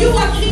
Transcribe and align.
you 0.00 0.08
are 0.16 0.49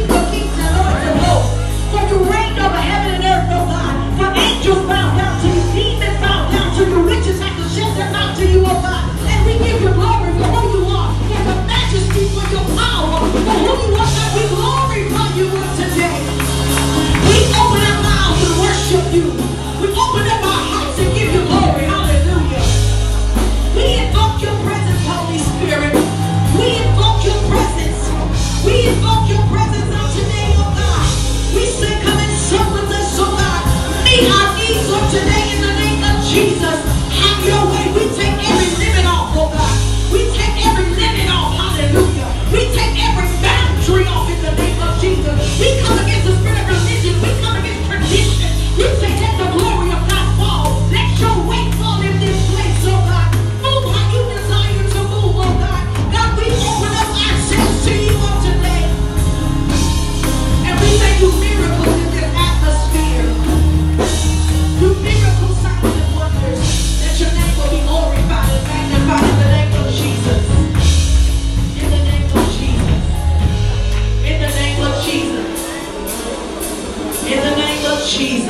Jesus. 78.09 78.49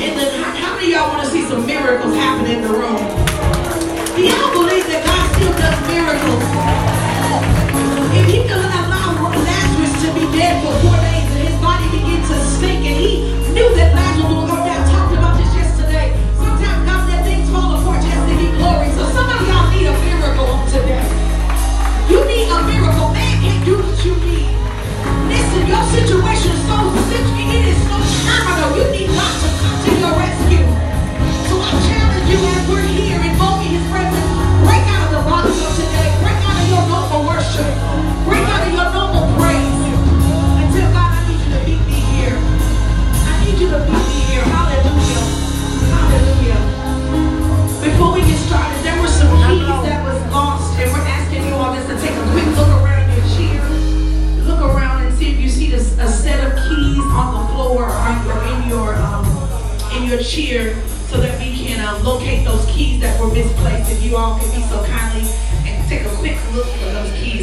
And 0.00 0.16
then 0.18 0.40
how, 0.40 0.76
many 0.76 0.92
y'all 0.92 1.08
want 1.08 1.24
to 1.24 1.30
see 1.30 1.42
some 1.48 1.66
miracles 1.66 2.14
happen 2.14 2.48
in 2.48 2.62
the 2.62 2.68
room? 2.68 3.13
your 60.14 60.22
cheer 60.22 60.80
so 61.08 61.20
that 61.20 61.38
we 61.40 61.56
can 61.56 61.80
uh, 61.80 61.98
locate 62.04 62.44
those 62.44 62.64
keys 62.66 63.00
that 63.00 63.20
were 63.20 63.32
misplaced. 63.32 63.90
If 63.90 64.02
you 64.02 64.16
all 64.16 64.38
could 64.38 64.52
be 64.54 64.62
so 64.62 64.84
kindly 64.84 65.28
and 65.66 65.88
take 65.88 66.06
a 66.06 66.16
quick 66.16 66.38
look 66.52 66.66
for 66.66 66.84
those 66.92 67.12
keys. 67.18 67.34